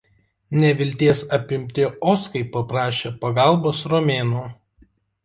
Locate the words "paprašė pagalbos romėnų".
2.55-4.43